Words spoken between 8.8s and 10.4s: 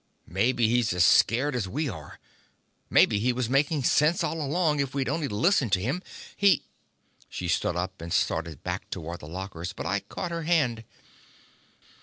toward the lockers, but I caught